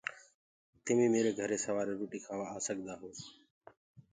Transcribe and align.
تمينٚ 0.85 1.11
ميري 1.13 1.31
گھري 1.39 1.57
سورآري 1.63 1.93
روٽي 1.99 2.19
کآوآ 2.25 2.47
آ 2.55 2.57
سڪدآ 2.65 2.93
هو۔ 3.01 3.09